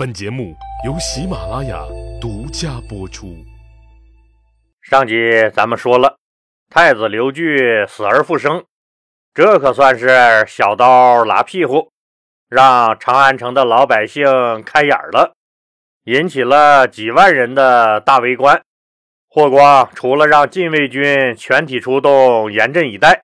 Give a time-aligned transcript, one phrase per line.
[0.00, 0.56] 本节目
[0.86, 1.84] 由喜马拉雅
[2.18, 3.36] 独家播出。
[4.80, 5.14] 上集
[5.52, 6.16] 咱们说了，
[6.70, 8.64] 太子刘据死而复生，
[9.34, 10.08] 这可算是
[10.46, 11.90] 小刀拉屁股，
[12.48, 14.24] 让长安城的老百姓
[14.64, 15.34] 开眼了，
[16.04, 18.58] 引起了几万人的大围观。
[19.28, 23.20] 霍光除了让禁卫军全体出动，严阵以待，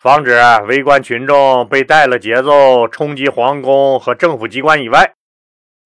[0.00, 0.36] 防止
[0.66, 5.14] 围观群众被带了节奏冲击皇宫和政府机关以外，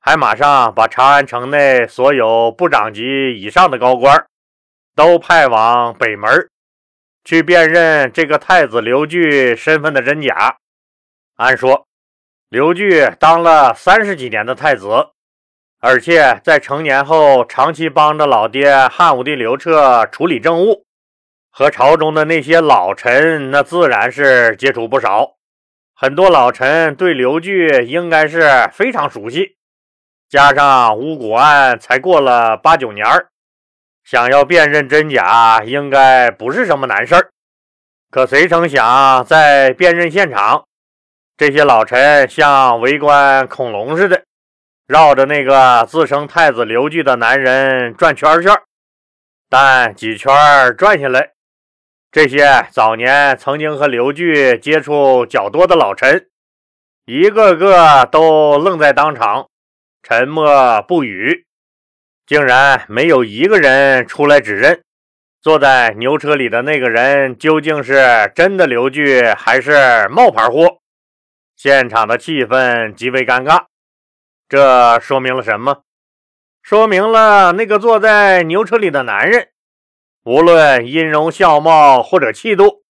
[0.06, 3.02] 还马上把长安城内所有部长级
[3.40, 4.26] 以上的高官
[4.94, 6.50] 都派往北门
[7.24, 10.58] 去辨认这个太子刘据身份的真假。
[11.36, 11.86] 按说，
[12.50, 14.88] 刘据当了三十几年的太子，
[15.80, 20.84] 而且在成年后长期帮着老爹汉武帝刘彻处理政务，
[21.48, 25.36] 和朝中的那些老臣那自然是接触不少。
[25.94, 29.56] 很多老臣对刘据应该是非常熟悉。
[30.34, 33.06] 加上巫蛊案才过了八九年
[34.02, 37.30] 想要辨认真假，应该不是什么难事儿。
[38.10, 40.64] 可谁成想，在辨认现场，
[41.36, 44.24] 这些老臣像围观恐龙似的，
[44.88, 48.52] 绕着那个自称太子刘据的男人转圈圈。
[49.48, 50.34] 但几圈
[50.76, 51.30] 转下来，
[52.10, 56.26] 这些早年曾经和刘据接触较多的老臣，
[57.04, 59.46] 一个个都愣在当场。
[60.06, 61.46] 沉默不语，
[62.26, 64.82] 竟然没有一个人出来指认
[65.40, 70.80] 坐在牛车里的那个人究竟是真的刘据还是冒牌货。
[71.56, 73.64] 现场的气氛极为尴尬。
[74.46, 75.84] 这说明了什么？
[76.62, 79.48] 说明了那个坐在牛车里的男人，
[80.24, 82.82] 无论音容笑貌或者气度，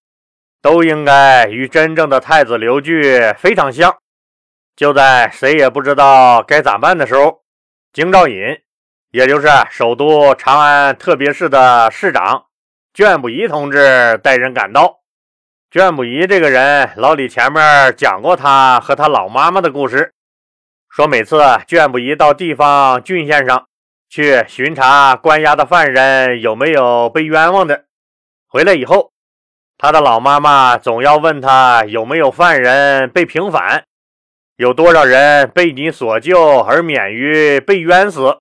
[0.61, 3.99] 都应该与真正的太子刘据非常像。
[4.75, 7.43] 就在谁也不知道该咋办的时候，
[7.93, 8.59] 京兆尹，
[9.11, 12.47] 也就是首都长安特别市的市长
[12.93, 14.99] 卷不疑同志带人赶到。
[15.71, 20.13] 卷不疑这个人，老李前面讲过他和他老妈妈的故事，
[20.89, 23.67] 说每次卷不疑到地方郡县上
[24.09, 27.85] 去巡查关押的犯人有没有被冤枉的，
[28.47, 29.11] 回来以后，
[29.77, 33.85] 他的老妈妈总要问他有没有犯人被平反。
[34.57, 38.37] 有多少人被你所救而免于被冤死？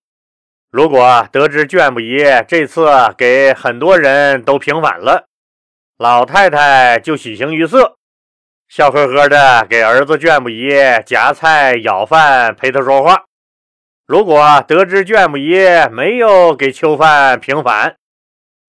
[0.71, 2.89] 如果得知卷不疑这次
[3.19, 5.27] 给很多人都平反了，
[5.99, 7.97] 老太太就喜形于色，
[8.69, 10.71] 笑呵呵的给儿子卷不疑
[11.05, 13.25] 夹菜舀饭陪他说话。
[14.07, 15.59] 如果得知卷不疑
[15.91, 17.97] 没有给囚犯平反，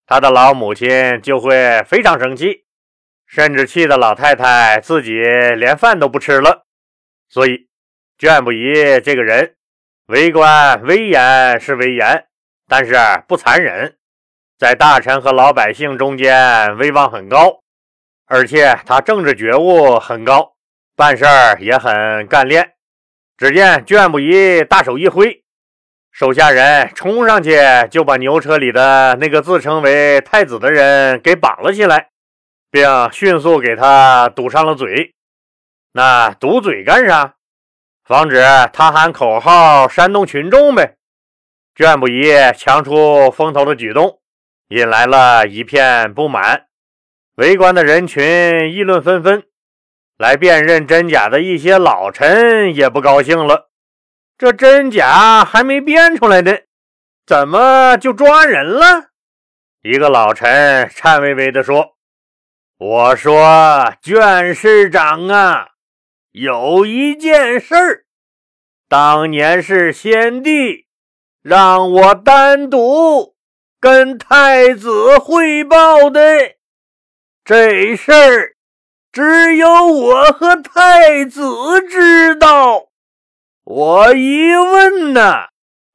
[0.08, 2.64] 他的老母亲就会非常生气，
[3.28, 6.65] 甚至气得老太太自己连饭都不吃了。
[7.36, 7.68] 所以，
[8.18, 9.56] 卷不疑这个人，
[10.06, 12.28] 为官威严是威严，
[12.66, 12.96] 但是
[13.28, 13.98] 不残忍，
[14.58, 17.60] 在大臣和老百姓中间威望很高，
[18.26, 20.54] 而且他政治觉悟很高，
[20.96, 22.72] 办事儿也很干练。
[23.36, 25.44] 只见卷不疑大手一挥，
[26.14, 27.60] 手下人冲上去
[27.92, 32.12] 就把牛车里的那个自称为太子的人给绑了起来，
[32.72, 35.12] 并迅速给他堵上了嘴。
[35.98, 37.36] 那堵嘴干啥？
[38.04, 40.98] 防止他喊口号煽动群众呗。
[41.74, 44.20] 卷不疑强出风头的举动，
[44.68, 46.66] 引来了一片不满。
[47.36, 49.46] 围观的人群议论纷纷，
[50.18, 53.70] 来辨认真假的一些老臣也不高兴了。
[54.38, 56.58] 这真假还没辨出来呢，
[57.26, 59.12] 怎么就抓人了？
[59.82, 61.96] 一个老臣颤巍巍地说
[62.80, 65.70] ：“我说，卷市长啊。”
[66.38, 68.04] 有一件事儿，
[68.90, 70.86] 当年是先帝
[71.42, 73.36] 让我单独
[73.80, 76.20] 跟太子汇报的。
[77.46, 78.56] 这事儿
[79.14, 81.42] 只有我和太子
[81.90, 82.88] 知道。
[83.64, 85.46] 我一问呢，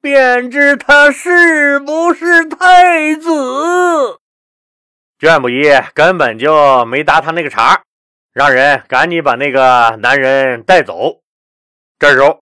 [0.01, 3.29] 便知他是不是太子。
[5.19, 7.83] 卷不疑根本就没搭他那个茬。
[8.33, 11.21] 让人赶紧把那个男人带走。
[11.99, 12.41] 这时候，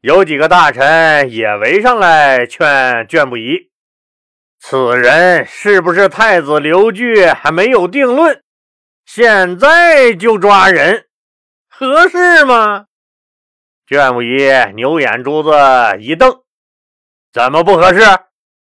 [0.00, 3.70] 有几个大臣也围上来劝卷不疑
[4.60, 8.40] ：“此人是不是太子刘据还没有定论，
[9.04, 11.06] 现在就抓人，
[11.68, 12.86] 合适吗？”
[13.86, 15.50] 卷不疑牛眼珠子
[15.98, 16.42] 一瞪
[17.32, 18.00] ：“怎么不合适？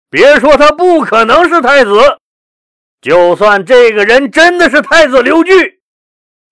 [0.09, 2.19] 别说他不可能是太子，
[3.01, 5.72] 就算这个人真的是太子刘据。”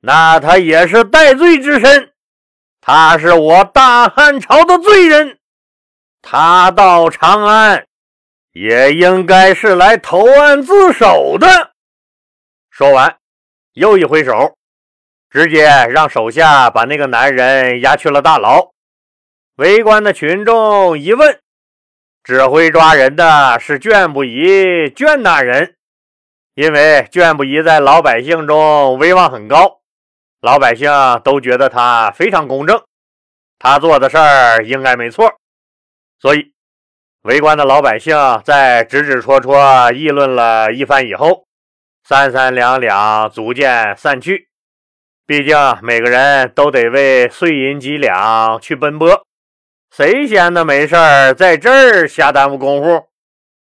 [0.01, 2.11] 那他也是戴罪之身，
[2.81, 5.37] 他是我大汉朝的罪人，
[6.23, 7.85] 他到长安
[8.51, 11.73] 也应该是来投案自首的。
[12.71, 13.17] 说完，
[13.73, 14.57] 又一挥手，
[15.29, 18.71] 直接让手下把那个男人押去了大牢。
[19.57, 21.39] 围观的群众一问，
[22.23, 25.75] 指挥抓人的是卷不疑卷大人，
[26.55, 29.80] 因为卷不疑在老百姓中威望很高，
[30.41, 30.91] 老百姓
[31.23, 32.83] 都觉得他非常公正，
[33.59, 35.35] 他做的事儿应该没错。
[36.19, 36.51] 所以，
[37.21, 41.45] 围观的老百姓在指指戳戳议论了一番以后，
[42.03, 44.47] 三三两两逐渐散去。
[45.27, 49.23] 毕竟每个人都得为碎银几两去奔波，
[49.95, 53.07] 谁闲的没事儿在这儿瞎耽误功夫？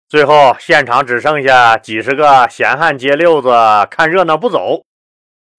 [0.08, 3.50] 最后，现场只剩下几十个闲汉街溜子
[3.90, 4.82] 看热闹不走，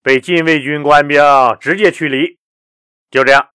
[0.06, 1.20] 被禁卫军官兵
[1.60, 2.38] 直接驱离。
[3.10, 3.50] 就这样。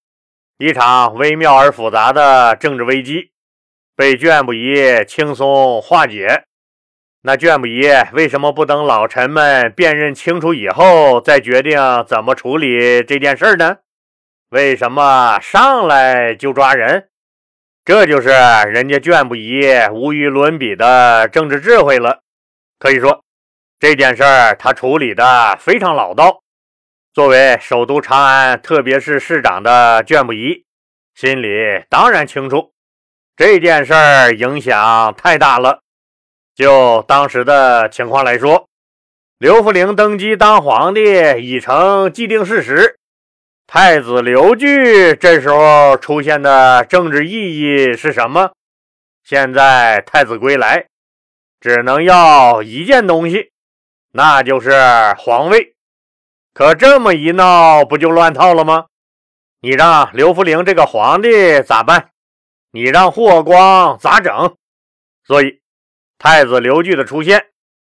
[0.57, 3.31] 一场微妙而复杂的政治危机
[3.95, 6.43] 被卷不疑轻松化解。
[7.21, 13.77] 那卷不疑为什么不等老臣们辨认清楚以后再决定怎么处理这件事呢？
[14.49, 17.07] 为什么上来就抓人？
[17.85, 19.63] 这就是人家卷不疑
[19.93, 22.21] 无与伦比的政治智慧了。
[22.77, 23.23] 可以说，
[23.81, 26.43] 这件事儿他处理的非常老道。
[27.15, 30.65] 作为首都长安特别是市长的卷不疑，
[31.15, 31.47] 心里
[31.89, 32.73] 当然清楚
[33.35, 35.79] 这件事儿影响太大了。
[36.53, 38.67] 就当时的情况来说，
[39.39, 41.01] 刘弗陵登基当皇帝
[41.41, 42.99] 已成既定事实，
[43.65, 48.51] 太子刘据这时候出现的政治意义是什么？
[49.23, 50.85] 现在太子归来，
[51.59, 53.49] 只能要一件东西，
[54.11, 54.71] 那就是
[55.17, 55.75] 皇位。
[56.53, 58.85] 可这么一闹，不就乱套了吗？
[59.61, 62.09] 你让刘弗陵这个皇帝咋办？
[62.71, 64.55] 你让霍光咋整？
[65.25, 65.61] 所以，
[66.17, 67.45] 太子刘据的出现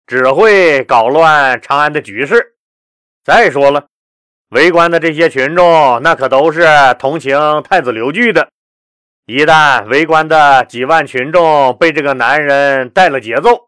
[0.06, 2.56] 只会搞乱长安的局势。
[3.22, 3.86] 再说了，
[4.48, 6.66] 围观的这些群众，那可都是
[6.98, 8.48] 同情太子刘据的。
[9.26, 13.67] 一旦围观的几万群众被这个男人带了节奏，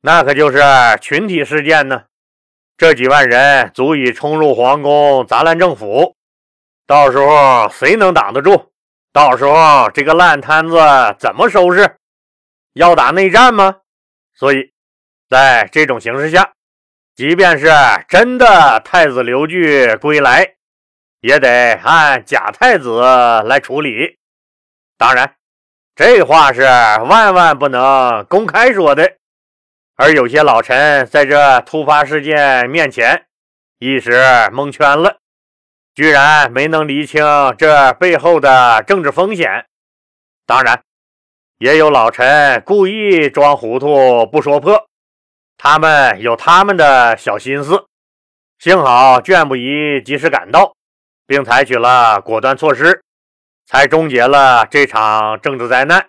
[0.00, 0.58] 那可就是
[1.00, 2.04] 群体事件呢。
[2.76, 6.14] 这几万人足以冲入皇宫砸烂政府，
[6.86, 8.70] 到时候谁能挡得住？
[9.12, 10.76] 到时候这个烂摊子
[11.18, 11.96] 怎么收拾？
[12.74, 13.78] 要打内战吗？
[14.34, 14.72] 所以，
[15.28, 16.52] 在这种形势下，
[17.16, 17.66] 即便是
[18.08, 20.54] 真的太子刘据归来，
[21.20, 23.00] 也得按假太子
[23.46, 24.16] 来处理。
[24.96, 25.34] 当然，
[25.96, 29.16] 这话是万万不能公开说的。
[30.00, 33.26] 而有些老臣在这突发事件面前
[33.80, 34.12] 一时
[34.52, 35.18] 蒙圈了，
[35.92, 37.24] 居然没能理清
[37.58, 39.66] 这背后的政治风险。
[40.46, 40.80] 当然，
[41.58, 44.86] 也有老臣故意装糊涂不说破，
[45.56, 47.84] 他们有他们的小心思。
[48.60, 50.76] 幸好卷不疑及时赶到，
[51.26, 53.02] 并采取了果断措施，
[53.66, 56.08] 才终结了这场政治灾难。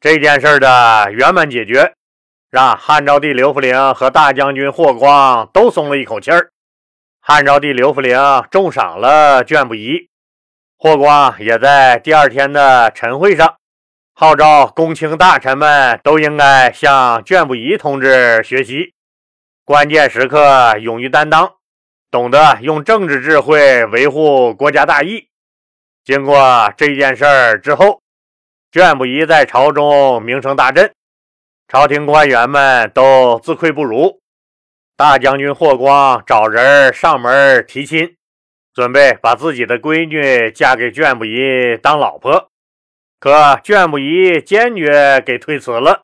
[0.00, 1.94] 这件事的圆满解决。
[2.54, 6.52] 让汉昭帝刘弗陵和大将军霍光都松了一口气儿。
[7.20, 8.16] 汉昭帝刘弗陵
[8.48, 10.08] 重赏了卷不疑，
[10.78, 13.56] 霍光也在第二天的晨会上
[14.14, 18.94] 号召公卿大臣们都应该向卷不疑同志学习，
[19.64, 21.54] 关键时刻勇于担当，
[22.08, 25.26] 懂得用政治智慧维护国家大义。
[26.04, 28.00] 经过这件事儿之后，
[28.70, 30.92] 卷不疑在朝中名声大振。
[31.66, 34.20] 朝廷官员们都自愧不如，
[34.96, 38.16] 大将军霍光找人上门提亲，
[38.74, 42.50] 准备把自己的闺女嫁给卷不疑当老婆。
[43.18, 46.02] 可卷不疑坚决给推辞了，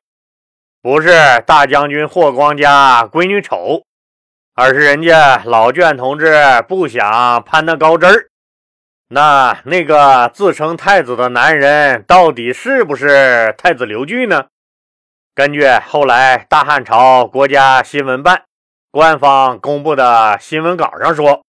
[0.80, 1.10] 不是
[1.46, 3.82] 大将军霍光家闺女丑，
[4.54, 6.34] 而是人家老卷同志
[6.66, 8.28] 不想攀那高枝儿。
[9.08, 14.46] 那那个自称太子的男人，到底是不是太子刘据呢？
[15.32, 18.42] 根据后来大汉朝国家新闻办
[18.90, 21.44] 官方公布的新闻稿上说，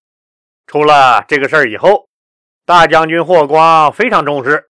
[0.67, 2.07] 出了这个事儿以后，
[2.63, 4.69] 大将军霍光非常重视，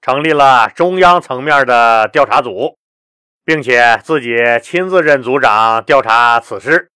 [0.00, 2.78] 成立了中央层面的调查组，
[3.44, 6.90] 并且自己亲自任组长调查此事。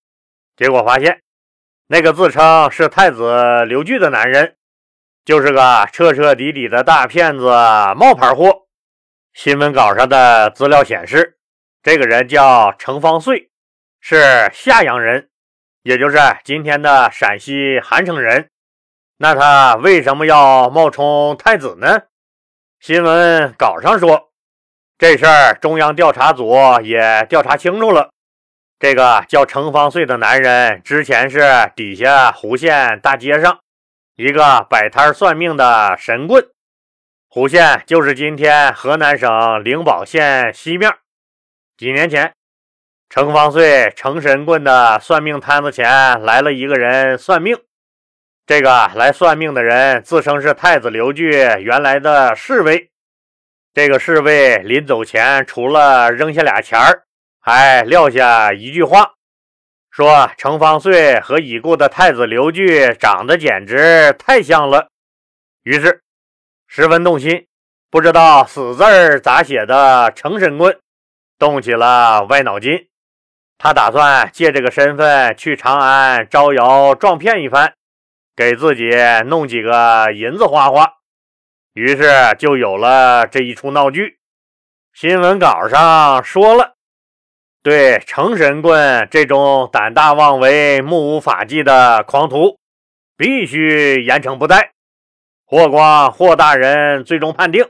[0.56, 1.20] 结果发现，
[1.88, 4.56] 那个自称是太子刘据的男人，
[5.22, 7.44] 就是个彻彻底底的大骗子、
[7.94, 8.62] 冒牌货。
[9.34, 11.36] 新闻稿上的资料显示。
[11.82, 13.50] 这个人叫程方岁，
[14.00, 15.30] 是夏阳人，
[15.82, 18.48] 也就是今天的陕西韩城人。
[19.16, 22.02] 那他为什么要冒充太子呢？
[22.78, 24.30] 新闻稿上说，
[24.96, 28.10] 这事儿中央调查组也调查清楚了。
[28.78, 31.40] 这个叫程方岁的男人，之前是
[31.74, 33.58] 底下胡县大街上
[34.14, 36.46] 一个摆摊算命的神棍。
[37.28, 40.94] 胡县就是今天河南省灵宝县西面。
[41.82, 42.32] 几年前，
[43.10, 47.58] 程方岁程神棍的算命摊子前来了一个人算命。
[48.46, 52.88] 这个来算命的人自称是太子刘据原来的侍卫。
[53.74, 57.02] 这个侍卫临走前，除了扔下俩钱儿，
[57.40, 59.14] 还撂下一句话，
[59.90, 64.86] 说程方岁和已故的太子刘据长得简直太像了。
[65.64, 66.00] 于是
[66.68, 67.48] 十分动心，
[67.90, 70.78] 不知道死字儿咋写的程神棍
[71.42, 72.86] 动起了歪脑筋。
[73.58, 77.74] 他打算借这个身份去长安招摇撞骗一番，
[78.36, 78.90] 给自己
[79.26, 80.98] 弄几个银子花花。
[81.72, 84.20] 于是就有了这一出闹剧。
[84.94, 86.74] 新闻稿上说了，
[87.60, 92.56] 对程神棍这种胆大妄为、目无法纪的狂徒，
[93.16, 94.74] 必须严惩不贷。
[95.44, 97.68] 霍光霍大人最终判定，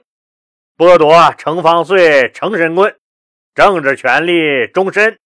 [0.76, 2.94] 剥夺程方岁、程神棍
[3.54, 5.18] 政治权利终身，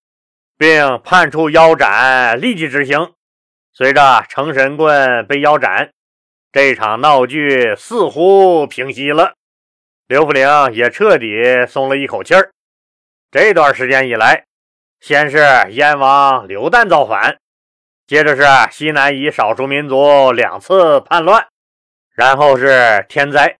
[0.58, 3.12] 并判处腰斩立即执行。
[3.72, 5.90] 随着成神棍被腰斩。
[6.50, 9.34] 这场闹剧似乎平息了，
[10.06, 12.50] 刘福陵也彻底松了一口气儿。
[13.30, 14.44] 这段时间以来，
[15.00, 15.38] 先是
[15.70, 17.36] 燕王刘旦造反，
[18.06, 18.42] 接着是
[18.72, 21.46] 西南夷少数民族两次叛乱，
[22.14, 23.58] 然后是天灾，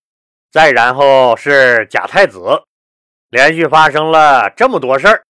[0.50, 2.62] 再然后是假太子，
[3.30, 5.24] 连续发生了这么多事儿，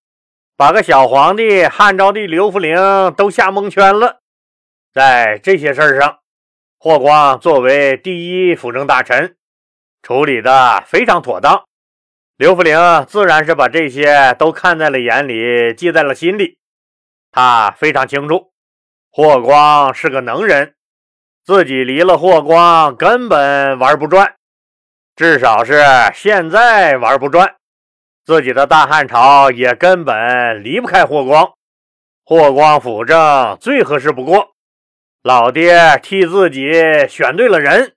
[0.56, 2.76] 把个小皇帝汉昭帝刘福陵
[3.16, 4.20] 都吓蒙圈了。
[4.92, 6.18] 在这些事儿上。
[6.78, 9.34] 霍光作为第一辅政大臣，
[10.02, 11.64] 处理的非常妥当。
[12.36, 16.58] 刘福陵自然是把这些都看在了眼里，记在了心里。
[17.32, 18.52] 他非常清楚，
[19.10, 20.74] 霍光是个能人，
[21.44, 24.36] 自己离了霍光根本玩不转，
[25.16, 25.82] 至少是
[26.14, 27.56] 现在玩不转。
[28.26, 31.52] 自己的大汉朝也根本离不开霍光，
[32.24, 34.48] 霍光辅政最合适不过。
[35.22, 36.72] 老爹替自己
[37.08, 37.94] 选对了人，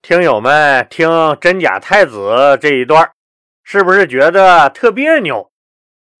[0.00, 3.10] 听友们听真假太子这一段，
[3.62, 5.50] 是不是觉得特别扭？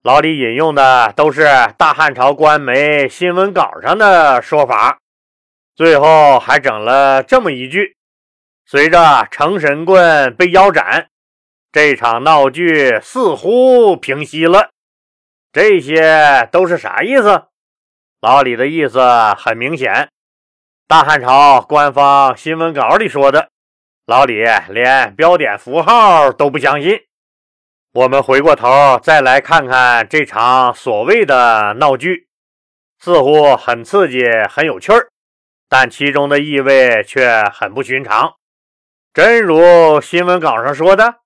[0.02, 1.48] 老李引用的都是
[1.78, 4.98] 大汉朝官媒新闻稿上的说法，
[5.74, 7.96] 最后还整了这么一句：
[8.66, 11.08] 随着成神棍被腰斩，
[11.72, 14.68] 这场闹剧似乎平息了。
[15.50, 17.44] 这些都是啥意思？
[18.20, 19.00] 老李的意思
[19.38, 20.10] 很明显。
[20.86, 23.48] 大汉朝官方新闻稿里说的，
[24.04, 27.00] 老李连标点符号都不相信。
[27.94, 32.28] 我们回过头再来看看这场所谓的闹剧，
[32.98, 35.08] 似乎很刺激、很有趣儿，
[35.70, 38.34] 但其中的意味却很不寻常。
[39.14, 41.21] 真如新闻稿上说的，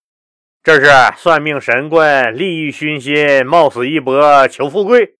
[0.67, 5.15] 这是算命神棍利欲熏心、冒死一搏求富贵，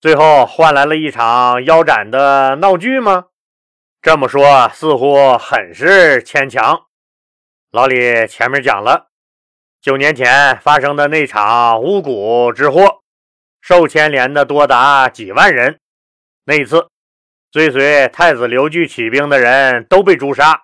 [0.00, 3.26] 最后换来了一场腰斩的闹剧吗？
[4.00, 6.86] 这么说似乎很是牵强。
[7.70, 9.08] 老李前面讲了，
[9.82, 13.02] 九年前发生的那场巫蛊之祸，
[13.60, 15.80] 受牵连的多达几万人。
[16.46, 16.88] 那一次
[17.52, 20.62] 追随太子刘据起兵的人都被诛杀，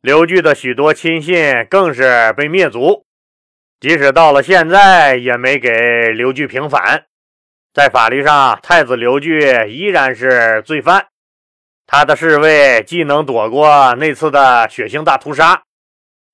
[0.00, 3.04] 刘据的许多亲信更是被灭族。
[3.84, 5.68] 即使到了现在，也没给
[6.14, 7.04] 刘据平反。
[7.74, 11.08] 在法律上，太子刘据依然是罪犯。
[11.86, 15.64] 他的侍卫既能躲过那次的血腥大屠杀，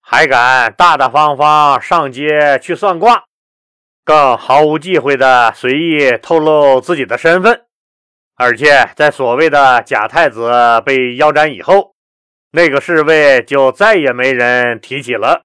[0.01, 3.25] 还敢大大方方上街去算卦，
[4.05, 7.63] 更毫无忌讳的随意透露自己的身份。
[8.37, 10.53] 而且在所谓的假太子
[10.87, 11.97] 被腰斩以后，
[12.53, 15.43] 那个侍卫就再也没人提起了，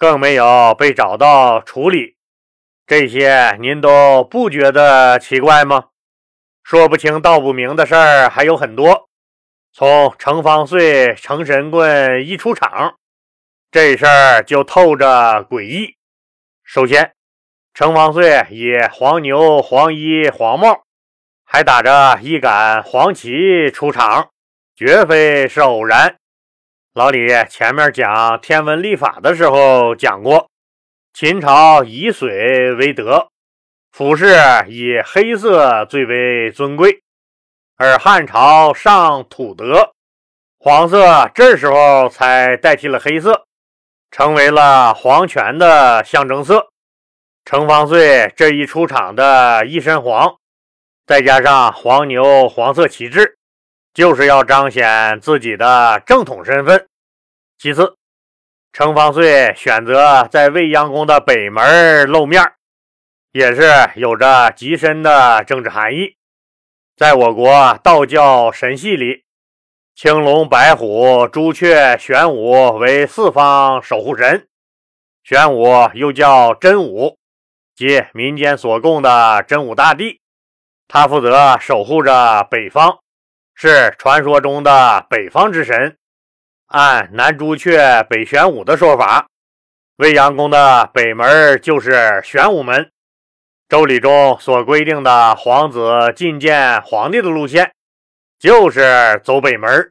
[0.00, 2.16] 更没有被找到处理。
[2.86, 5.88] 这些您都不觉得奇怪吗？
[6.64, 9.10] 说不清道不明的事儿还有很多。
[9.74, 12.96] 从程方岁、程神棍一出场，
[13.70, 15.96] 这事儿就透着诡异。
[16.64, 17.12] 首先，
[17.74, 20.84] 程方岁以黄牛、黄衣、黄帽，
[21.44, 24.30] 还打着一杆黄旗出场，
[24.74, 26.16] 绝非是偶然。
[27.00, 30.50] 老李前面讲天文历法的时候讲过，
[31.14, 33.30] 秦朝以水为德，
[33.90, 34.26] 服饰
[34.68, 37.00] 以黑色最为尊贵。
[37.78, 39.92] 而汉朝上土德，
[40.58, 43.46] 黄色这时候才代替了黑色，
[44.10, 46.68] 成为了皇权的象征色。
[47.46, 50.36] 程方岁这一出场的一身黄，
[51.06, 53.38] 再加上黄牛黄色旗帜，
[53.94, 56.86] 就是要彰显自己的正统身份。
[57.62, 57.98] 其次，
[58.72, 62.42] 程方岁选择在未央宫的北门露面，
[63.32, 63.62] 也是
[63.96, 66.16] 有着极深的政治含义。
[66.96, 69.24] 在我国道教神系里，
[69.94, 74.48] 青龙、白虎、朱雀、玄武为四方守护神。
[75.22, 77.18] 玄武又叫真武，
[77.76, 80.22] 即民间所供的真武大帝。
[80.88, 83.00] 他负责守护着北方，
[83.54, 85.98] 是传说中的北方之神。
[86.70, 89.26] 按南朱雀、北玄武的说法，
[89.96, 92.92] 未央宫的北门就是玄武门。
[93.68, 95.80] 周礼中所规定的皇子
[96.14, 97.72] 觐见皇帝的路线，
[98.38, 99.90] 就是走北门。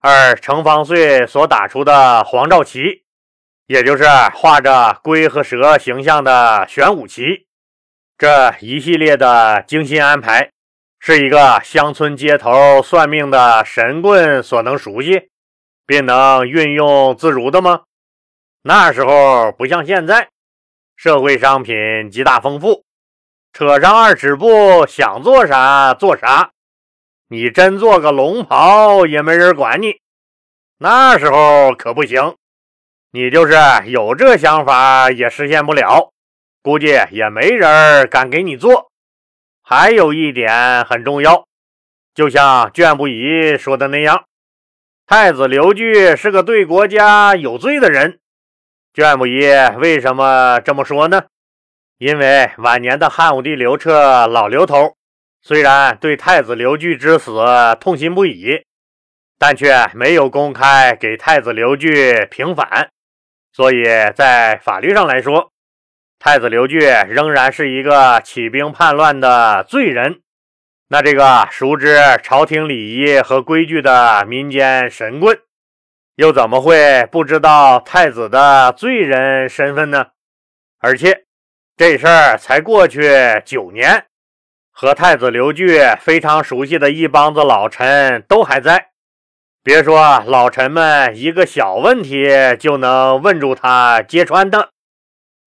[0.00, 3.04] 而程方岁所打出的黄兆旗，
[3.68, 4.02] 也就是
[4.34, 7.46] 画着龟和蛇形象的玄武旗。
[8.18, 10.50] 这一系列的精心安排，
[10.98, 15.28] 是一个乡村街头算命的神棍所能熟悉，
[15.86, 17.82] 并能运用自如的吗？
[18.62, 20.28] 那时候不像现在，
[20.96, 22.84] 社会商品极大丰富，
[23.52, 26.52] 扯上二尺布，想做啥做啥。
[27.28, 30.00] 你真做个龙袍也没人管你，
[30.78, 32.36] 那时候可不行。
[33.10, 33.54] 你就是
[33.86, 36.12] 有这想法也实现不了，
[36.62, 38.90] 估计也没人敢给你做。
[39.62, 41.46] 还有一点很重要，
[42.14, 44.24] 就像卷不疑说的那样，
[45.14, 48.18] 太子刘据是个对国家有罪的人。
[48.94, 49.42] 卷不疑
[49.76, 51.24] 为什么这么说呢？
[51.98, 54.96] 因为晚年的汉武帝刘彻老刘头。
[55.42, 57.30] 虽然对太子刘据之死
[57.78, 58.64] 痛心不已，
[59.38, 62.88] 但却没有公开给太子刘据平反，
[63.52, 65.52] 所以在法律上来说，
[66.18, 70.21] 太子刘据仍然是一个起兵叛乱的罪人。
[70.92, 75.38] 那这个熟知朝廷礼仪和规矩的民间神棍，
[76.16, 80.08] 又怎么会不知道太子的罪人身份呢？
[80.80, 81.24] 而且
[81.78, 83.10] 这事儿才过去
[83.42, 84.04] 九年。
[84.70, 88.90] 和太子刘据非常熟悉的一帮子老臣都还在，
[89.62, 92.28] 别说老臣们一个小问题
[92.60, 94.68] 就能问住他揭穿他，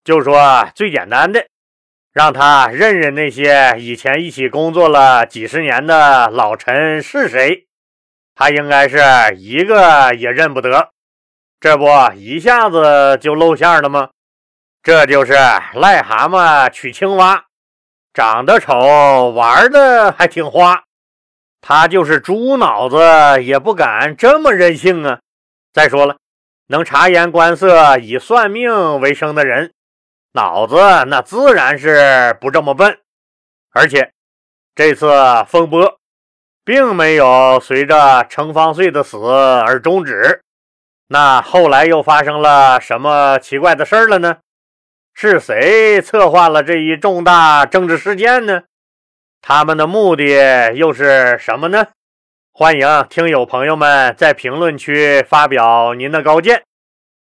[0.03, 1.45] 就说最简单的，
[2.15, 7.65] 让他认认那些以前一起工作了几十年的老臣是谁，
[8.33, 8.97] 他应该是
[9.35, 10.91] 一个也认不得，
[11.59, 14.11] 这不一下子就露馅了吗？
[14.81, 17.43] 这就是癞蛤蟆娶青蛙。
[18.13, 20.83] 长得丑，玩的还挺花。
[21.59, 25.19] 他就是猪脑子，也不敢这么任性啊！
[25.73, 26.15] 再说了，
[26.67, 29.73] 能察言观色、以算命为生的人，
[30.35, 30.75] 脑子
[31.07, 32.99] 那自然是不这么笨。
[33.71, 34.11] 而且
[34.75, 35.09] 这次
[35.47, 35.97] 风波
[36.65, 40.41] 并没有随着程方岁的死而终止，
[41.07, 44.37] 那后来又发生了什么奇怪的事了呢？
[45.13, 48.63] 是谁策划了这一重大政治事件呢？
[49.41, 51.87] 他们的目的又是什么呢？
[52.51, 56.63] 欢迎听友朋友们在评论区发表您的高见，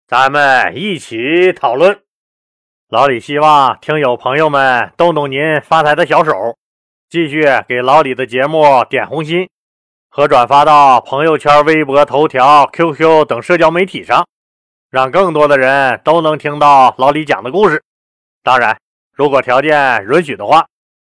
[0.07, 2.01] 咱们一起讨论。
[2.89, 6.31] 老李希望听友朋友们动动您发财的小手，
[7.07, 9.47] 继续给老李的节目点红心
[10.09, 14.25] 和转发到朋友圈、微博、头条、QQ 等社交媒体上。
[14.89, 17.83] 让更多的人都能听到老李讲的故事。
[18.41, 18.75] 当然，
[19.13, 20.65] 如果条件允许的话，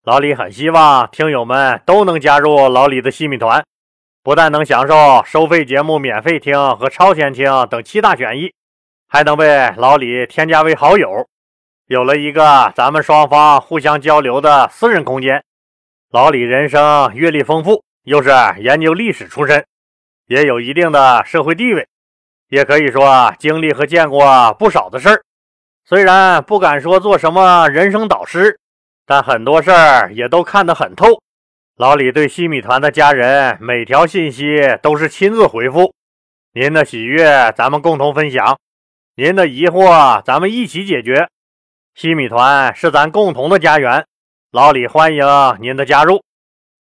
[0.04, 3.66] 老李很希望听友们都能加入老李的细米团，
[4.22, 8.54] 不但能享受收费节目免费听和超前听等七大权益，
[9.08, 11.28] 还能被老李添加为好友，
[11.88, 15.44] 有了一个咱们双方互相交流的私人空间。
[16.12, 19.66] 老李人生阅历丰富，又是研究历史出身，
[20.28, 21.88] 也有一定的社会地位。
[22.50, 25.24] 也可以说经历和见过不少的事儿，
[25.86, 28.60] 虽然不敢说做什么人生导师，
[29.06, 31.20] 但很多事儿也都看得很透。
[31.76, 35.94] 老李对西米团的家人每条信息都是亲自回复，
[36.54, 38.58] 您的喜悦咱们共同分享，
[39.16, 41.28] 您的疑惑咱们一起解决。
[41.96, 44.06] 西米团是咱共同的家园，
[44.52, 45.24] 老李欢迎
[45.62, 46.24] 您的加入，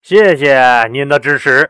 [0.02, 1.70] 谢谢您的支持。